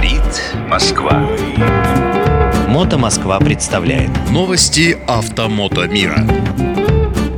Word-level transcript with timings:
Говорит 0.00 0.42
Москва. 0.66 1.28
Мото 2.68 2.96
Москва 2.96 3.38
представляет 3.38 4.10
Новости 4.30 4.96
автомото 5.06 5.86
мира. 5.88 6.26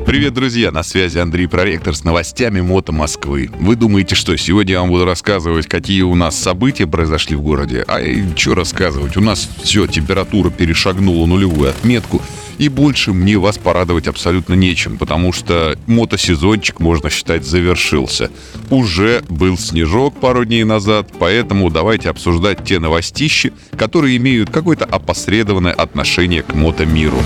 Привет, 0.07 0.35
друзья! 0.35 0.71
На 0.71 0.85
связи 0.85 1.19
Андрей 1.19 1.49
Проректор 1.49 1.97
с 1.97 2.05
новостями 2.05 2.61
Мото 2.61 2.93
Москвы. 2.93 3.51
Вы 3.59 3.75
думаете, 3.75 4.15
что 4.15 4.37
сегодня 4.37 4.75
я 4.75 4.81
вам 4.81 4.91
буду 4.91 5.05
рассказывать, 5.05 5.67
какие 5.67 6.03
у 6.03 6.15
нас 6.15 6.39
события 6.39 6.87
произошли 6.87 7.35
в 7.35 7.43
городе? 7.43 7.85
А 7.89 7.99
что 8.37 8.55
рассказывать? 8.55 9.17
У 9.17 9.21
нас 9.21 9.49
все, 9.65 9.89
температура 9.89 10.51
перешагнула 10.51 11.27
нулевую 11.27 11.71
отметку, 11.71 12.23
и 12.59 12.69
больше 12.69 13.13
мне 13.13 13.39
вас 13.39 13.59
порадовать 13.59 14.09
абсолютно 14.09 14.55
нечем, 14.55 14.99
потому 14.99 15.33
что 15.33 15.79
мотосезончик, 15.87 16.81
можно 16.81 17.11
считать, 17.11 17.45
завершился. 17.45 18.31
Уже 18.71 19.23
был 19.29 19.59
снежок 19.59 20.19
пару 20.21 20.45
дней 20.45 20.65
назад, 20.65 21.09
поэтому 21.19 21.71
давайте 21.71 22.11
обсуждать 22.11 22.65
те 22.65 22.79
новостищи, 22.79 23.53
которые 23.77 24.17
имеют 24.17 24.51
какое-то 24.51 24.85
опосредованное 24.85 25.73
отношение 25.73 26.43
к 26.43 26.55
мотомиру. 26.55 27.19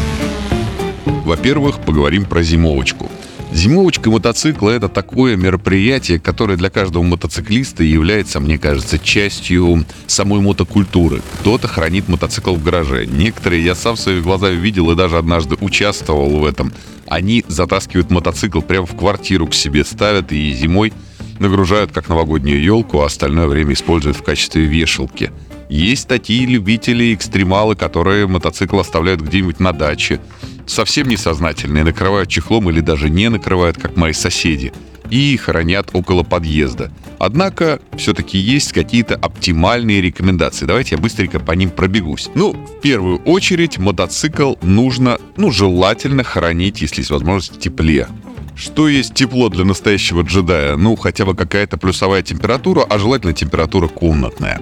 Во-первых, 1.25 1.81
поговорим 1.81 2.25
про 2.25 2.43
зимовочку. 2.43 3.11
Зимовочка 3.57 4.11
мотоцикла– 4.11 4.69
это 4.77 4.91
такое 4.91 5.35
мероприятие, 5.35 6.21
которое 6.21 6.59
для 6.59 6.69
каждого 6.69 7.03
мотоциклиста 7.03 7.83
является, 7.83 8.39
мне 8.39 8.59
кажется, 8.59 8.99
частью 8.99 9.87
самой 10.07 10.43
мотокультуры. 10.43 11.23
Кто-то 11.41 11.67
хранит 11.67 12.07
мотоцикл 12.07 12.55
в 12.55 12.63
гараже. 12.63 13.07
Некоторые 13.07 13.65
я 13.65 13.75
сам 13.75 13.97
своими 13.97 14.21
глазами 14.21 14.57
видел 14.57 14.91
и 14.91 14.95
даже 14.95 15.17
однажды 15.17 15.57
участвовал 15.59 16.39
в 16.39 16.45
этом. 16.45 16.71
Они 17.07 17.47
затаскивают 17.49 18.11
мотоцикл 18.11 18.61
прямо 18.61 18.85
в 18.85 18.95
квартиру 18.95 19.47
к 19.47 19.55
себе, 19.55 19.87
ставят 19.87 20.33
и 20.33 20.53
зимой 20.53 20.93
нагружают 21.39 21.93
как 21.93 22.11
новогоднюю 22.11 22.63
елку, 22.63 23.01
а 23.01 23.07
остальное 23.07 23.47
время 23.47 23.73
используют 23.73 24.19
в 24.19 24.23
качестве 24.23 24.67
вешалки. 24.67 25.33
Есть 25.71 26.09
такие 26.09 26.45
любители, 26.45 27.15
экстремалы, 27.15 27.75
которые 27.75 28.27
мотоцикл 28.27 28.79
оставляют 28.79 29.23
где-нибудь 29.23 29.61
на 29.61 29.73
даче 29.73 30.21
совсем 30.67 31.09
несознательные, 31.09 31.85
накрывают 31.85 32.29
чехлом 32.29 32.71
или 32.71 32.81
даже 32.81 33.11
не 33.11 33.29
накрывают, 33.29 33.79
как 33.79 33.97
мои 33.97 34.13
соседи, 34.13 34.73
и 35.11 35.37
хранят 35.37 35.91
около 35.93 36.23
подъезда. 36.23 36.93
Однако, 37.19 37.81
все-таки 37.97 38.39
есть 38.39 38.73
какие-то 38.73 39.15
оптимальные 39.15 40.03
рекомендации. 40.03 40.67
Давайте 40.67 40.97
я 40.97 41.01
быстренько 41.01 41.41
по 41.41 41.53
ним 41.53 41.71
пробегусь. 41.71 42.29
Ну, 42.35 42.53
в 42.53 42.81
первую 42.81 43.19
очередь, 43.19 43.79
мотоцикл 43.79 44.55
нужно, 44.63 45.19
ну, 45.37 45.51
желательно 45.51 46.25
хранить, 46.25 46.83
если 46.83 47.01
есть 47.01 47.11
возможность, 47.11 47.57
в 47.57 47.61
тепле. 47.61 48.09
Что 48.55 48.89
есть 48.89 49.15
тепло 49.15 49.49
для 49.49 49.65
настоящего 49.65 50.23
джедая? 50.23 50.77
Ну, 50.77 50.97
хотя 50.97 51.25
бы 51.25 51.35
какая-то 51.35 51.77
плюсовая 51.77 52.23
температура, 52.23 52.85
а 52.89 52.99
желательно 52.99 53.33
температура 53.33 53.87
комнатная. 53.87 54.61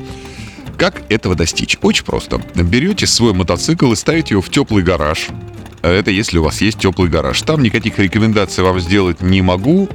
Как 0.76 1.02
этого 1.08 1.36
достичь? 1.36 1.78
Очень 1.82 2.04
просто. 2.04 2.40
Берете 2.54 3.06
свой 3.06 3.32
мотоцикл 3.32 3.92
и 3.92 3.96
ставите 3.96 4.34
его 4.34 4.42
в 4.42 4.50
теплый 4.50 4.82
гараж, 4.82 5.28
это 5.88 6.10
если 6.10 6.38
у 6.38 6.42
вас 6.44 6.60
есть 6.60 6.78
теплый 6.78 7.10
гараж. 7.10 7.40
Там 7.42 7.62
никаких 7.62 7.98
рекомендаций 7.98 8.64
вам 8.64 8.80
сделать 8.80 9.20
не 9.20 9.42
могу. 9.42 9.88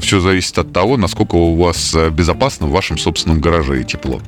Все 0.00 0.20
зависит 0.20 0.58
от 0.58 0.72
того, 0.72 0.96
насколько 0.96 1.36
у 1.36 1.56
вас 1.56 1.94
э, 1.94 2.10
безопасно 2.10 2.66
в 2.66 2.70
вашем 2.70 2.98
собственном 2.98 3.40
гараже 3.40 3.80
и 3.80 3.84
тепло. 3.84 4.20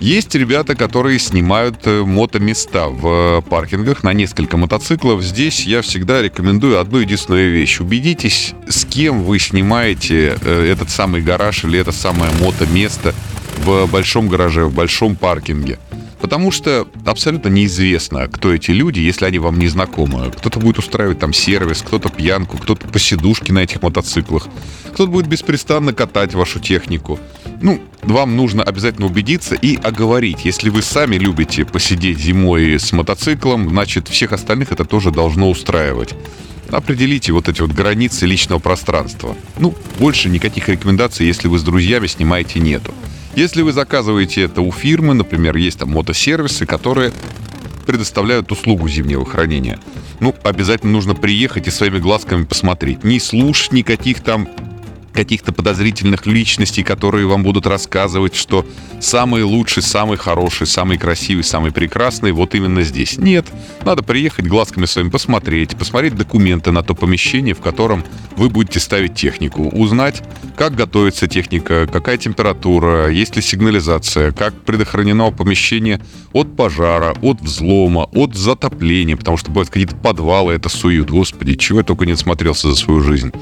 Есть 0.00 0.34
ребята, 0.36 0.76
которые 0.76 1.18
снимают 1.18 1.78
э, 1.84 2.04
мотоместа 2.04 2.88
в 2.88 3.42
паркингах 3.48 4.04
на 4.04 4.12
несколько 4.12 4.56
мотоциклов. 4.56 5.22
Здесь 5.22 5.66
я 5.66 5.82
всегда 5.82 6.22
рекомендую 6.22 6.80
одну 6.80 6.98
единственную 6.98 7.50
вещь. 7.50 7.80
Убедитесь, 7.80 8.54
с 8.68 8.84
кем 8.84 9.24
вы 9.24 9.40
снимаете 9.40 10.36
э, 10.40 10.70
этот 10.70 10.90
самый 10.90 11.20
гараж 11.20 11.64
или 11.64 11.80
это 11.80 11.90
самое 11.90 12.30
мотоместо 12.40 13.12
в 13.64 13.86
большом 13.86 14.28
гараже, 14.28 14.64
в 14.66 14.72
большом 14.72 15.16
паркинге. 15.16 15.78
Потому 16.20 16.50
что 16.50 16.88
абсолютно 17.04 17.48
неизвестно, 17.48 18.26
кто 18.28 18.52
эти 18.52 18.72
люди, 18.72 19.00
если 19.00 19.24
они 19.24 19.38
вам 19.38 19.58
не 19.58 19.68
знакомы. 19.68 20.32
Кто-то 20.36 20.58
будет 20.58 20.78
устраивать 20.78 21.20
там 21.20 21.32
сервис, 21.32 21.82
кто-то 21.82 22.08
пьянку, 22.08 22.58
кто-то 22.58 22.88
посидушки 22.88 23.52
на 23.52 23.60
этих 23.60 23.82
мотоциклах, 23.82 24.48
кто-то 24.92 25.10
будет 25.10 25.28
беспрестанно 25.28 25.92
катать 25.92 26.34
вашу 26.34 26.58
технику. 26.58 27.20
Ну, 27.60 27.80
вам 28.02 28.36
нужно 28.36 28.62
обязательно 28.62 29.06
убедиться 29.06 29.54
и 29.54 29.76
оговорить. 29.76 30.44
Если 30.44 30.70
вы 30.70 30.82
сами 30.82 31.16
любите 31.16 31.64
посидеть 31.64 32.18
зимой 32.18 32.78
с 32.78 32.92
мотоциклом, 32.92 33.68
значит, 33.68 34.08
всех 34.08 34.32
остальных 34.32 34.72
это 34.72 34.84
тоже 34.84 35.10
должно 35.10 35.50
устраивать 35.50 36.14
определите 36.70 37.32
вот 37.32 37.48
эти 37.48 37.60
вот 37.60 37.72
границы 37.72 38.26
личного 38.26 38.58
пространства. 38.58 39.36
Ну, 39.58 39.74
больше 39.98 40.28
никаких 40.28 40.68
рекомендаций, 40.68 41.26
если 41.26 41.48
вы 41.48 41.58
с 41.58 41.62
друзьями 41.62 42.06
снимаете, 42.06 42.60
нету. 42.60 42.92
Если 43.34 43.62
вы 43.62 43.72
заказываете 43.72 44.42
это 44.42 44.62
у 44.62 44.72
фирмы, 44.72 45.14
например, 45.14 45.56
есть 45.56 45.78
там 45.78 45.90
мотосервисы, 45.90 46.66
которые 46.66 47.12
предоставляют 47.86 48.52
услугу 48.52 48.88
зимнего 48.88 49.24
хранения. 49.24 49.78
Ну, 50.20 50.34
обязательно 50.42 50.92
нужно 50.92 51.14
приехать 51.14 51.68
и 51.68 51.70
своими 51.70 51.98
глазками 51.98 52.44
посмотреть. 52.44 53.04
Не 53.04 53.20
слушать 53.20 53.72
никаких 53.72 54.20
там 54.20 54.48
каких-то 55.12 55.52
подозрительных 55.52 56.26
личностей, 56.26 56.82
которые 56.82 57.26
вам 57.26 57.42
будут 57.42 57.66
рассказывать, 57.66 58.34
что 58.34 58.66
самый 59.00 59.42
лучший, 59.42 59.82
самый 59.82 60.16
хороший, 60.16 60.66
самый 60.66 60.98
красивый, 60.98 61.44
самый 61.44 61.72
прекрасный 61.72 62.32
вот 62.32 62.54
именно 62.54 62.82
здесь. 62.82 63.18
Нет, 63.18 63.46
надо 63.84 64.02
приехать 64.02 64.46
глазками 64.46 64.86
своими 64.86 65.10
посмотреть, 65.10 65.76
посмотреть 65.76 66.14
документы 66.14 66.70
на 66.70 66.82
то 66.82 66.94
помещение, 66.94 67.54
в 67.54 67.60
котором 67.60 68.04
вы 68.36 68.48
будете 68.48 68.80
ставить 68.80 69.14
технику, 69.14 69.68
узнать, 69.68 70.22
как 70.56 70.74
готовится 70.74 71.26
техника, 71.26 71.88
какая 71.90 72.16
температура, 72.16 73.08
есть 73.08 73.36
ли 73.36 73.42
сигнализация, 73.42 74.32
как 74.32 74.54
предохранено 74.62 75.30
помещение 75.30 76.00
от 76.32 76.56
пожара, 76.56 77.14
от 77.22 77.40
взлома, 77.40 78.08
от 78.12 78.34
затопления, 78.34 79.16
потому 79.16 79.36
что 79.36 79.50
бывают 79.50 79.70
какие-то 79.70 79.96
подвалы, 79.96 80.52
это 80.52 80.68
суют. 80.68 81.10
Господи, 81.10 81.54
чего 81.54 81.78
я 81.78 81.84
только 81.84 82.06
не 82.06 82.16
смотрелся 82.16 82.70
за 82.70 82.76
свою 82.76 83.00
жизнь. 83.00 83.32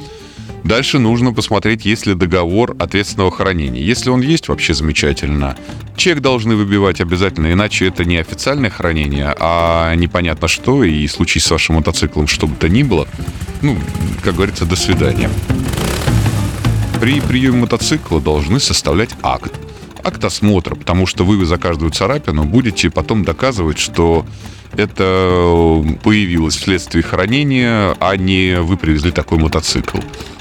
Дальше 0.64 0.98
нужно 0.98 1.32
посмотреть, 1.32 1.84
есть 1.84 2.06
ли 2.06 2.14
договор 2.14 2.74
ответственного 2.78 3.30
хранения. 3.30 3.82
Если 3.82 4.10
он 4.10 4.20
есть, 4.20 4.48
вообще 4.48 4.74
замечательно. 4.74 5.56
Чек 5.96 6.20
должны 6.20 6.56
выбивать 6.56 7.00
обязательно, 7.00 7.52
иначе 7.52 7.86
это 7.86 8.04
не 8.04 8.16
официальное 8.16 8.70
хранение, 8.70 9.34
а 9.38 9.94
непонятно 9.94 10.48
что, 10.48 10.84
и 10.84 11.06
случай 11.06 11.40
с 11.40 11.50
вашим 11.50 11.76
мотоциклом, 11.76 12.26
что 12.26 12.46
бы 12.46 12.56
то 12.56 12.68
ни 12.68 12.82
было, 12.82 13.06
ну, 13.62 13.78
как 14.22 14.34
говорится, 14.34 14.66
до 14.66 14.76
свидания. 14.76 15.30
При 17.00 17.20
приеме 17.20 17.58
мотоцикла 17.58 18.20
должны 18.20 18.58
составлять 18.58 19.10
акт. 19.22 19.52
Акт 20.02 20.24
осмотра, 20.24 20.74
потому 20.74 21.06
что 21.06 21.24
вы 21.24 21.44
за 21.44 21.58
каждую 21.58 21.90
царапину 21.90 22.44
будете 22.44 22.90
потом 22.90 23.24
доказывать, 23.24 23.78
что 23.78 24.24
это 24.74 25.84
появилось 26.02 26.56
вследствие 26.56 27.02
хранения, 27.02 27.96
а 28.00 28.16
не 28.16 28.60
вы 28.60 28.76
привезли 28.76 29.10
такой 29.10 29.38
мотоцикл. 29.38 29.98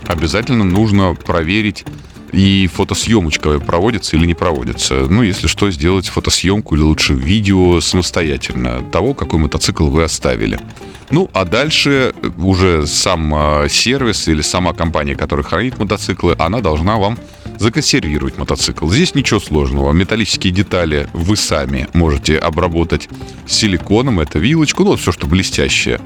Обязательно 0.07 0.63
нужно 0.63 1.15
проверить 1.15 1.85
и 2.31 2.69
фотосъемочка 2.71 3.59
проводится 3.59 4.17
или 4.17 4.25
не 4.25 4.33
проводится. 4.33 5.07
Ну, 5.09 5.23
если 5.23 5.47
что, 5.47 5.71
сделать 5.71 6.07
фотосъемку 6.07 6.75
или 6.75 6.81
лучше 6.81 7.13
видео 7.13 7.79
самостоятельно 7.79 8.83
того, 8.91 9.13
какой 9.13 9.39
мотоцикл 9.39 9.87
вы 9.87 10.03
оставили. 10.03 10.59
Ну, 11.11 11.29
а 11.33 11.45
дальше 11.45 12.13
уже 12.37 12.87
сам 12.87 13.33
а, 13.33 13.67
сервис 13.69 14.27
или 14.27 14.41
сама 14.41 14.73
компания, 14.73 15.15
которая 15.15 15.45
хранит 15.45 15.77
мотоциклы, 15.77 16.35
она 16.37 16.61
должна 16.61 16.97
вам 16.97 17.17
законсервировать 17.57 18.37
мотоцикл. 18.37 18.89
Здесь 18.89 19.15
ничего 19.15 19.39
сложного. 19.39 19.91
Металлические 19.91 20.53
детали 20.53 21.07
вы 21.13 21.35
сами 21.35 21.87
можете 21.93 22.37
обработать 22.37 23.09
силиконом, 23.47 24.19
это 24.19 24.39
вилочку, 24.39 24.83
ну, 24.83 24.95
все, 24.95 25.11
что 25.11 25.27
блестящее. 25.27 25.99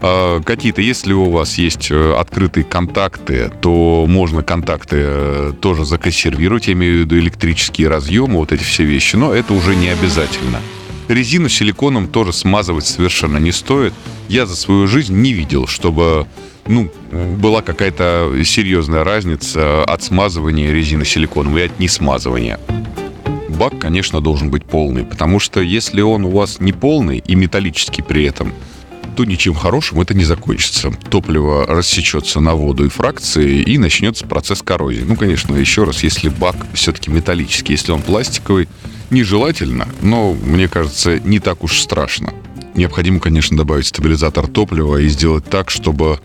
А, 0.00 0.40
какие-то, 0.42 0.80
если 0.80 1.12
у 1.12 1.30
вас 1.30 1.58
есть 1.58 1.90
э, 1.90 2.14
открытые 2.14 2.64
контакты, 2.64 3.50
то 3.60 4.06
можно 4.08 4.42
контакты 4.42 4.96
э, 5.00 5.52
тоже 5.60 5.84
законсервировать, 5.84 6.68
я 6.68 6.74
имею 6.74 6.98
в 6.98 7.00
виду 7.00 7.18
электрические 7.18 7.88
разъемы, 7.88 8.36
вот 8.36 8.52
эти 8.52 8.62
все 8.62 8.84
вещи, 8.84 9.16
но 9.16 9.32
это 9.32 9.54
уже 9.54 9.74
не 9.74 9.88
обязательно. 9.88 10.60
Резину 11.08 11.48
силиконом 11.48 12.06
тоже 12.06 12.32
смазывать 12.32 12.86
совершенно 12.86 13.38
не 13.38 13.50
стоит. 13.50 13.94
Я 14.28 14.44
за 14.46 14.54
свою 14.54 14.86
жизнь 14.86 15.16
не 15.16 15.32
видел, 15.32 15.66
чтобы 15.66 16.26
ну, 16.68 16.90
была 17.36 17.62
какая-то 17.62 18.32
серьезная 18.44 19.04
разница 19.04 19.82
от 19.84 20.02
смазывания 20.02 20.72
резины 20.72 21.04
силиконом 21.04 21.56
и 21.58 21.62
от 21.62 21.78
несмазывания. 21.78 22.60
Бак, 23.48 23.78
конечно, 23.78 24.20
должен 24.20 24.50
быть 24.50 24.64
полный, 24.64 25.04
потому 25.04 25.40
что 25.40 25.60
если 25.60 26.00
он 26.00 26.24
у 26.24 26.30
вас 26.30 26.60
не 26.60 26.72
полный 26.72 27.18
и 27.18 27.34
металлический 27.34 28.02
при 28.02 28.24
этом, 28.24 28.52
то 29.16 29.24
ничем 29.24 29.54
хорошим 29.54 30.00
это 30.00 30.14
не 30.14 30.22
закончится. 30.22 30.92
Топливо 31.10 31.66
рассечется 31.66 32.38
на 32.38 32.54
воду 32.54 32.84
и 32.84 32.88
фракции, 32.88 33.62
и 33.62 33.76
начнется 33.76 34.24
процесс 34.24 34.62
коррозии. 34.62 35.02
Ну, 35.02 35.16
конечно, 35.16 35.56
еще 35.56 35.82
раз, 35.82 36.04
если 36.04 36.28
бак 36.28 36.54
все-таки 36.72 37.10
металлический, 37.10 37.72
если 37.72 37.90
он 37.90 38.02
пластиковый, 38.02 38.68
нежелательно, 39.10 39.88
но, 40.02 40.34
мне 40.34 40.68
кажется, 40.68 41.18
не 41.18 41.40
так 41.40 41.64
уж 41.64 41.80
страшно. 41.80 42.32
Необходимо, 42.76 43.18
конечно, 43.18 43.56
добавить 43.56 43.88
стабилизатор 43.88 44.46
топлива 44.46 44.98
и 44.98 45.08
сделать 45.08 45.46
так, 45.46 45.68
чтобы 45.68 46.20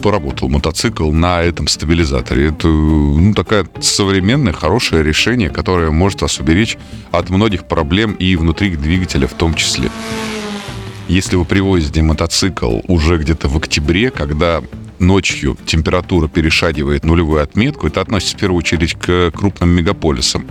поработал 0.00 0.48
мотоцикл 0.48 1.10
на 1.12 1.42
этом 1.42 1.68
стабилизаторе. 1.68 2.48
Это 2.48 2.68
ну, 2.68 3.34
такая 3.34 3.66
современное, 3.80 4.52
хорошее 4.52 5.02
решение, 5.02 5.50
которое 5.50 5.90
может 5.90 6.22
вас 6.22 6.38
уберечь 6.40 6.76
от 7.12 7.30
многих 7.30 7.66
проблем 7.66 8.12
и 8.14 8.36
внутри 8.36 8.76
двигателя 8.76 9.26
в 9.26 9.34
том 9.34 9.54
числе. 9.54 9.90
Если 11.08 11.36
вы 11.36 11.44
привозите 11.44 12.02
мотоцикл 12.02 12.80
уже 12.86 13.18
где-то 13.18 13.48
в 13.48 13.56
октябре, 13.56 14.10
когда 14.10 14.62
ночью 15.00 15.56
температура 15.66 16.28
перешагивает 16.28 17.04
нулевую 17.04 17.42
отметку, 17.42 17.86
это 17.88 18.00
относится 18.00 18.36
в 18.36 18.40
первую 18.40 18.58
очередь 18.58 18.94
к 18.94 19.30
крупным 19.32 19.70
мегаполисам, 19.70 20.46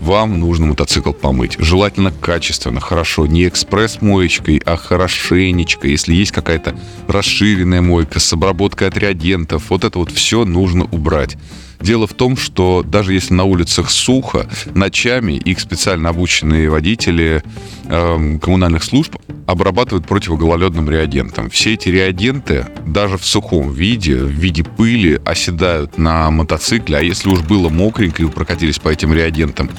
вам 0.00 0.40
нужно 0.40 0.66
мотоцикл 0.66 1.12
помыть. 1.12 1.56
Желательно 1.58 2.10
качественно, 2.10 2.80
хорошо. 2.80 3.26
Не 3.26 3.46
экспресс-моечкой, 3.46 4.60
а 4.64 4.76
хорошенечко. 4.76 5.86
Если 5.86 6.14
есть 6.14 6.32
какая-то 6.32 6.74
расширенная 7.06 7.82
мойка 7.82 8.18
с 8.18 8.32
обработкой 8.32 8.88
от 8.88 8.96
реагентов, 8.96 9.70
вот 9.70 9.84
это 9.84 9.98
вот 9.98 10.10
все 10.10 10.44
нужно 10.44 10.84
убрать. 10.84 11.36
Дело 11.80 12.06
в 12.06 12.14
том, 12.14 12.36
что 12.36 12.84
даже 12.86 13.14
если 13.14 13.34
на 13.34 13.44
улицах 13.44 13.90
сухо, 13.90 14.48
ночами 14.74 15.32
их 15.32 15.60
специально 15.60 16.10
обученные 16.10 16.68
водители 16.68 17.42
э, 17.84 18.38
коммунальных 18.40 18.84
служб 18.84 19.16
обрабатывают 19.46 20.06
противогололедным 20.06 20.88
реагентом. 20.90 21.50
Все 21.50 21.74
эти 21.74 21.88
реагенты 21.88 22.66
даже 22.86 23.16
в 23.16 23.24
сухом 23.24 23.72
виде, 23.72 24.16
в 24.16 24.28
виде 24.28 24.62
пыли 24.62 25.20
оседают 25.24 25.98
на 25.98 26.30
мотоцикле, 26.30 26.98
а 26.98 27.00
если 27.00 27.30
уж 27.30 27.40
было 27.40 27.68
мокренько 27.68 28.22
и 28.22 28.26
вы 28.26 28.30
прокатились 28.30 28.78
по 28.78 28.90
этим 28.90 29.12
реагентам, 29.12 29.70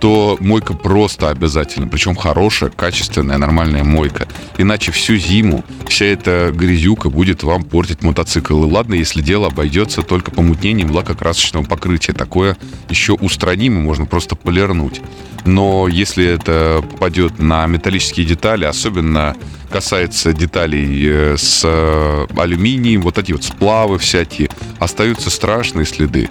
то 0.00 0.36
мойка 0.40 0.74
просто 0.74 1.30
обязательно. 1.30 1.88
Причем 1.88 2.14
хорошая, 2.14 2.70
качественная, 2.70 3.38
нормальная 3.38 3.84
мойка. 3.84 4.28
Иначе 4.56 4.92
всю 4.92 5.16
зиму 5.16 5.64
вся 5.88 6.06
эта 6.06 6.52
грязюка 6.54 7.10
будет 7.10 7.42
вам 7.42 7.64
портить 7.64 8.02
мотоцикл. 8.02 8.64
И 8.64 8.70
ладно, 8.70 8.94
если 8.94 9.22
дело 9.22 9.48
обойдется 9.48 10.02
только 10.02 10.30
помутнением 10.30 10.90
лакокрасочного 10.90 11.64
покрытия. 11.64 12.12
Такое 12.12 12.56
еще 12.88 13.14
устранимо, 13.14 13.80
можно 13.80 14.06
просто 14.06 14.36
полирнуть. 14.36 15.00
Но 15.44 15.88
если 15.88 16.26
это 16.26 16.84
попадет 16.90 17.38
на 17.38 17.66
металлические 17.66 18.26
детали, 18.26 18.64
особенно 18.64 19.36
касается 19.70 20.32
деталей 20.32 21.06
э, 21.06 21.36
с 21.36 21.64
алюминием, 22.36 23.02
вот 23.02 23.18
эти 23.18 23.32
вот 23.32 23.44
сплавы 23.44 23.98
всякие, 23.98 24.48
остаются 24.78 25.30
страшные 25.30 25.86
следы. 25.86 26.28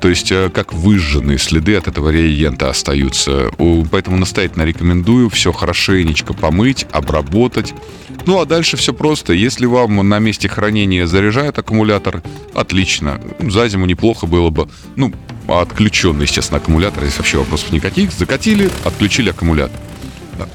То 0.00 0.08
есть 0.08 0.32
э, 0.32 0.50
как 0.52 0.72
выжженные 0.72 1.38
следы 1.38 1.76
от 1.76 1.86
этого 1.86 2.08
реагента 2.08 2.70
остаются. 2.70 3.50
Поэтому 3.90 4.16
настоятельно 4.16 4.62
рекомендую 4.62 5.28
все 5.28 5.52
хорошенечко 5.52 6.32
помыть, 6.32 6.86
обработать. 6.90 7.74
Ну 8.26 8.40
а 8.40 8.46
дальше 8.46 8.76
все 8.76 8.94
просто. 8.94 9.34
Если 9.34 9.66
вам 9.66 10.08
на 10.08 10.18
месте 10.18 10.48
хранения 10.48 11.06
заряжает 11.06 11.58
аккумулятор, 11.58 12.22
отлично. 12.54 13.20
За 13.38 13.68
зиму 13.68 13.86
неплохо 13.86 14.26
было 14.26 14.50
бы. 14.50 14.68
Ну, 14.96 15.12
отключенный, 15.46 16.24
естественно, 16.24 16.58
аккумулятор, 16.58 17.04
если 17.04 17.18
вообще 17.18 17.38
вопросов 17.38 17.72
никаких. 17.72 18.12
Закатили, 18.12 18.70
отключили 18.84 19.30
аккумулятор. 19.30 19.78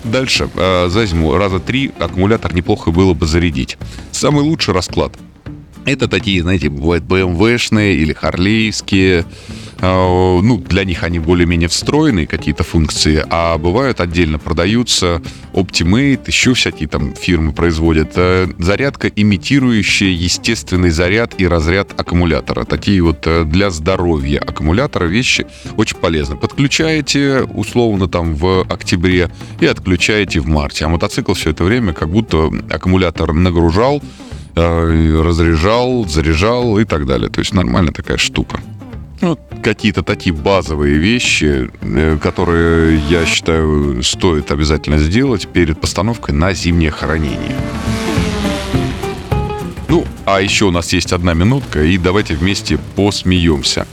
Дальше, 0.03 0.49
э, 0.55 0.89
за 0.89 1.05
зиму 1.05 1.37
раза 1.37 1.59
три 1.59 1.91
аккумулятор 1.99 2.55
неплохо 2.55 2.89
было 2.89 3.13
бы 3.13 3.27
зарядить. 3.27 3.77
Самый 4.11 4.41
лучший 4.41 4.73
расклад– 4.73 5.13
это 5.85 6.07
такие, 6.07 6.41
знаете, 6.41 6.69
бывают 6.69 7.03
BMW-шные 7.03 7.95
или 7.95 8.13
харлейские. 8.13 9.25
А, 9.81 10.39
ну, 10.41 10.57
для 10.57 10.83
них 10.83 11.03
они 11.03 11.19
более-менее 11.19 11.69
встроенные 11.69 12.27
какие-то 12.27 12.63
функции, 12.63 13.23
а 13.29 13.57
бывают 13.57 13.99
отдельно 14.01 14.39
продаются 14.39 15.21
Optimate, 15.53 16.23
еще 16.27 16.53
всякие 16.53 16.89
там 16.89 17.13
фирмы 17.13 17.53
производят. 17.53 18.13
Э, 18.15 18.47
зарядка, 18.57 19.07
имитирующая 19.07 20.09
естественный 20.09 20.89
заряд 20.89 21.35
и 21.37 21.47
разряд 21.47 21.97
аккумулятора. 21.99 22.65
Такие 22.65 23.01
вот 23.01 23.25
э, 23.25 23.43
для 23.45 23.69
здоровья 23.69 24.39
аккумулятора 24.39 25.05
вещи 25.05 25.45
очень 25.77 25.97
полезны. 25.97 26.35
Подключаете 26.35 27.43
условно 27.43 28.07
там 28.07 28.35
в 28.35 28.65
октябре 28.69 29.29
и 29.59 29.65
отключаете 29.65 30.39
в 30.39 30.47
марте. 30.47 30.85
А 30.85 30.89
мотоцикл 30.89 31.33
все 31.33 31.51
это 31.51 31.63
время 31.63 31.93
как 31.93 32.09
будто 32.09 32.51
аккумулятор 32.69 33.33
нагружал, 33.33 34.01
разряжал, 34.55 36.05
заряжал 36.07 36.77
и 36.79 36.85
так 36.85 37.05
далее. 37.05 37.29
То 37.29 37.39
есть 37.39 37.53
нормальная 37.53 37.93
такая 37.93 38.17
штука. 38.17 38.59
Ну, 39.21 39.39
какие-то 39.63 40.03
такие 40.03 40.33
базовые 40.35 40.97
вещи, 40.97 41.69
э, 41.81 42.17
которые, 42.21 42.99
я 43.09 43.25
считаю, 43.25 44.03
стоит 44.03 44.51
обязательно 44.51 44.97
сделать 44.97 45.47
перед 45.47 45.79
постановкой 45.79 46.35
на 46.35 46.53
зимнее 46.53 46.91
хранение. 46.91 47.55
Ну, 49.87 50.05
а 50.25 50.41
еще 50.41 50.65
у 50.65 50.71
нас 50.71 50.91
есть 50.93 51.13
одна 51.13 51.33
минутка, 51.33 51.83
и 51.83 51.97
давайте 51.97 52.35
вместе 52.35 52.77
посмеемся. 52.95 53.87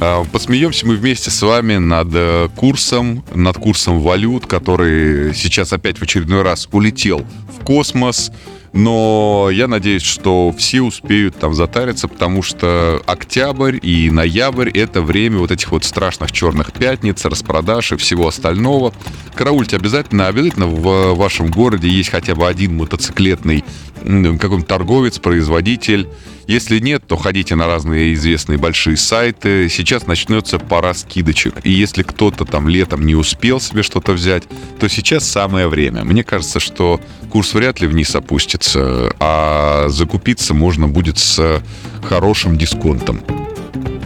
А, 0.00 0.24
посмеемся 0.24 0.86
мы 0.86 0.96
вместе 0.96 1.30
с 1.30 1.40
вами 1.40 1.76
над 1.76 2.08
э, 2.12 2.48
курсом, 2.56 3.24
над 3.34 3.56
курсом 3.56 4.00
валют, 4.00 4.46
который 4.46 5.34
сейчас 5.34 5.72
опять 5.72 5.98
в 5.98 6.02
очередной 6.02 6.42
раз 6.42 6.68
улетел 6.72 7.24
в 7.48 7.64
космос. 7.64 8.32
Но 8.76 9.50
я 9.52 9.68
надеюсь, 9.68 10.02
что 10.02 10.52
все 10.52 10.82
успеют 10.82 11.38
там 11.38 11.54
затариться, 11.54 12.08
потому 12.08 12.42
что 12.42 13.00
октябрь 13.06 13.78
и 13.80 14.10
ноябрь— 14.10 14.68
это 14.74 15.00
время 15.00 15.38
вот 15.38 15.52
этих 15.52 15.70
вот 15.70 15.84
страшных 15.84 16.32
черных 16.32 16.72
пятниц, 16.72 17.24
распродаж 17.24 17.92
и 17.92 17.96
всего 17.96 18.26
остального. 18.26 18.92
Караульте 19.36 19.76
обязательно, 19.76 20.26
обязательно 20.26 20.66
в 20.66 21.14
вашем 21.14 21.52
городе 21.52 21.88
есть 21.88 22.10
хотя 22.10 22.34
бы 22.34 22.48
один 22.48 22.76
мотоциклетный 22.76 23.64
какой-нибудь 24.02 24.66
торговец, 24.66 25.18
производитель, 25.20 26.08
если 26.46 26.78
нет, 26.78 27.04
то 27.06 27.16
ходите 27.16 27.54
на 27.54 27.66
разные 27.66 28.12
известные 28.12 28.58
большие 28.58 28.98
сайты. 28.98 29.68
Сейчас 29.70 30.06
начнется 30.06 30.58
пора 30.58 30.92
скидочек. 30.92 31.54
И 31.64 31.70
если 31.70 32.02
кто-то 32.02 32.44
там 32.44 32.68
летом 32.68 33.06
не 33.06 33.14
успел 33.14 33.60
себе 33.60 33.82
что-то 33.82 34.12
взять, 34.12 34.44
то 34.78 34.88
сейчас 34.88 35.26
самое 35.26 35.68
время. 35.68 36.04
Мне 36.04 36.22
кажется, 36.22 36.60
что 36.60 37.00
курс 37.34 37.52
вряд 37.52 37.80
ли 37.80 37.88
вниз 37.88 38.14
опустится, 38.14 39.12
а 39.18 39.88
закупиться 39.88 40.54
можно 40.54 40.86
будет 40.86 41.18
с 41.18 41.60
хорошим 42.04 42.56
дисконтом 42.56 43.20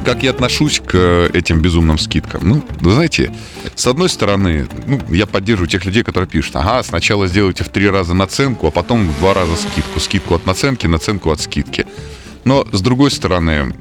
как 0.05 0.23
я 0.23 0.31
отношусь 0.31 0.81
к 0.81 1.29
этим 1.35 1.61
безумным 1.61 1.99
скидкам? 1.99 2.49
Ну, 2.49 2.65
вы 2.81 2.93
знаете, 2.93 3.31
с 3.75 3.87
одной 3.87 4.09
стороны, 4.09 4.67
ну, 4.87 4.99
я 5.11 5.27
поддерживаю 5.27 5.69
тех 5.69 5.85
людей, 5.85 6.03
которые 6.03 6.27
пишут, 6.27 6.57
ага, 6.57 6.83
сначала 6.83 7.27
сделайте 7.27 7.63
в 7.63 7.69
три 7.69 7.91
раза 7.91 8.15
наценку, 8.15 8.69
а 8.69 8.71
потом 8.71 9.07
в 9.07 9.19
два 9.19 9.35
раза 9.35 9.55
скидку. 9.57 10.01
Скидку 10.01 10.35
от 10.35 10.47
наценки, 10.47 10.87
наценку 10.87 11.31
от 11.31 11.43
скидки. 11.43 11.85
Но, 12.45 12.67
с 12.73 12.81
другой 12.81 13.11
стороны, 13.11 13.75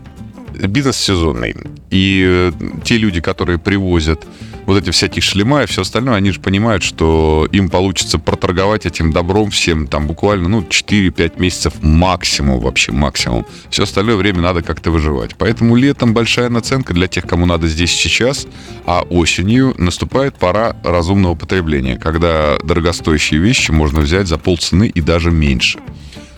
бизнес 0.54 0.98
сезонный. 0.98 1.56
И 1.92 2.26
э, 2.28 2.52
те 2.84 2.98
люди, 2.98 3.22
которые 3.22 3.58
привозят 3.58 4.26
вот 4.68 4.78
эти 4.78 4.92
всякие 4.92 5.22
шлема 5.22 5.64
и 5.64 5.66
все 5.66 5.82
остальное, 5.82 6.16
они 6.16 6.30
же 6.32 6.42
понимают, 6.42 6.84
что 6.84 7.48
им 7.54 7.70
получится 7.70 8.20
проторговать 8.20 8.86
этим 8.86 9.14
добром 9.14 9.50
всем 9.50 9.88
там 9.88 10.08
буквально, 10.08 10.50
ну, 10.50 10.62
4-5 10.62 11.40
месяцев 11.40 11.74
максимум 11.82 12.60
вообще, 12.60 12.92
максимум. 12.92 13.46
Все 13.70 13.84
остальное 13.84 14.18
время 14.18 14.42
надо 14.42 14.62
как-то 14.62 14.92
выживать. 14.92 15.36
Поэтому 15.38 15.78
летом 15.78 16.14
большая 16.14 16.50
наценка 16.50 16.94
для 16.94 17.08
тех, 17.08 17.26
кому 17.26 17.46
надо 17.46 17.68
здесь 17.68 17.92
сейчас, 17.92 18.46
а 18.86 19.04
осенью 19.04 19.74
наступает 19.78 20.36
пора 20.36 20.76
разумного 20.84 21.36
потребления, 21.36 21.98
когда 21.98 22.58
дорогостоящие 22.62 23.40
вещи 23.40 23.72
можно 23.72 24.02
взять 24.02 24.28
за 24.28 24.38
полцены 24.38 24.92
и 24.94 25.00
даже 25.00 25.32
меньше. 25.32 25.80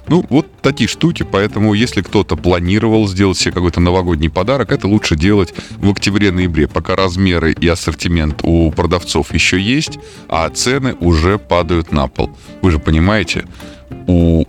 Ну, 0.09 0.25
вот 0.29 0.47
такие 0.61 0.87
штуки, 0.87 1.23
поэтому 1.23 1.75
если 1.75 2.01
кто-то 2.01 2.35
планировал 2.35 3.07
сделать 3.07 3.37
себе 3.37 3.51
какой-то 3.51 3.79
новогодний 3.79 4.29
подарок, 4.29 4.71
это 4.71 4.87
лучше 4.87 5.15
делать 5.15 5.53
в 5.77 5.89
октябре-ноябре, 5.91 6.67
пока 6.67 6.95
размеры 6.95 7.53
и 7.53 7.67
ассортимент 7.67 8.39
у 8.43 8.71
продавцов 8.71 9.33
еще 9.33 9.59
есть, 9.59 9.99
а 10.27 10.49
цены 10.49 10.95
уже 10.99 11.37
падают 11.37 11.91
на 11.91 12.07
пол. 12.07 12.31
Вы 12.63 12.71
же 12.71 12.79
понимаете, 12.79 13.45
у 14.07 14.45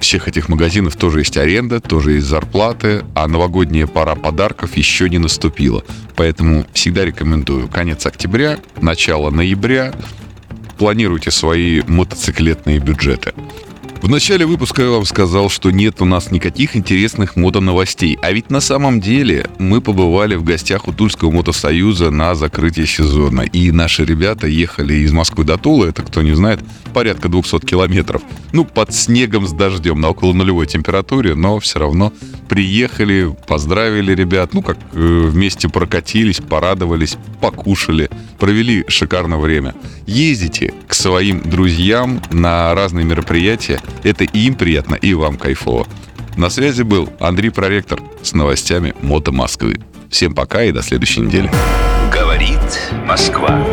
всех 0.00 0.26
этих 0.26 0.48
магазинов 0.48 0.96
тоже 0.96 1.20
есть 1.20 1.36
аренда, 1.36 1.80
тоже 1.80 2.14
есть 2.14 2.26
зарплаты, 2.26 3.04
а 3.14 3.28
новогодняя 3.28 3.86
пора 3.86 4.16
подарков 4.16 4.76
еще 4.76 5.08
не 5.08 5.18
наступила. 5.18 5.84
Поэтому 6.16 6.66
всегда 6.72 7.04
рекомендую 7.04 7.68
конец 7.68 8.04
октября, 8.04 8.58
начало 8.80 9.30
ноября. 9.30 9.94
Планируйте 10.76 11.30
свои 11.30 11.82
мотоциклетные 11.86 12.80
бюджеты. 12.80 13.32
В 14.04 14.10
начале 14.10 14.44
выпуска 14.44 14.82
я 14.82 14.90
вам 14.90 15.06
сказал, 15.06 15.48
что 15.48 15.70
нет 15.70 16.02
у 16.02 16.04
нас 16.04 16.30
никаких 16.30 16.76
интересных 16.76 17.36
мотоновостей. 17.36 18.18
А 18.20 18.32
ведь 18.32 18.50
на 18.50 18.60
самом 18.60 19.00
деле 19.00 19.48
мы 19.58 19.80
побывали 19.80 20.34
в 20.34 20.44
гостях 20.44 20.86
у 20.86 20.92
Тульского 20.92 21.30
мотосоюза 21.30 22.10
на 22.10 22.34
закрытие 22.34 22.86
сезона. 22.86 23.40
И 23.40 23.72
наши 23.72 24.04
ребята 24.04 24.46
ехали 24.46 24.92
из 24.96 25.12
Москвы 25.12 25.44
до 25.44 25.56
Тулы, 25.56 25.86
это 25.86 26.02
кто 26.02 26.20
не 26.20 26.34
знает, 26.34 26.60
порядка 26.92 27.30
200 27.30 27.60
километров. 27.60 28.20
Ну, 28.52 28.66
под 28.66 28.92
снегом 28.92 29.48
с 29.48 29.52
дождем 29.54 30.02
на 30.02 30.10
около 30.10 30.34
нулевой 30.34 30.66
температуре, 30.66 31.34
но 31.34 31.58
все 31.58 31.78
равно 31.78 32.12
приехали, 32.54 33.34
поздравили 33.48 34.14
ребят, 34.14 34.54
ну, 34.54 34.62
как 34.62 34.76
э, 34.92 34.96
вместе 34.96 35.68
прокатились, 35.68 36.36
порадовались, 36.36 37.16
покушали, 37.40 38.08
провели 38.38 38.84
шикарное 38.86 39.38
время. 39.38 39.74
Ездите 40.06 40.72
к 40.86 40.94
своим 40.94 41.40
друзьям 41.40 42.22
на 42.30 42.72
разные 42.76 43.04
мероприятия, 43.04 43.80
это 44.04 44.22
и 44.22 44.38
им 44.46 44.54
приятно, 44.54 44.94
и 44.94 45.14
вам 45.14 45.36
кайфово. 45.36 45.88
На 46.36 46.48
связи 46.48 46.82
был 46.82 47.08
Андрей 47.18 47.50
Проректор 47.50 48.00
с 48.22 48.34
новостями 48.34 48.94
Мото 49.02 49.32
Москвы. 49.32 49.80
Всем 50.08 50.32
пока 50.32 50.62
и 50.62 50.70
до 50.70 50.82
следующей 50.82 51.22
недели. 51.22 51.50
Говорит 52.12 52.60
Москва. 53.04 53.66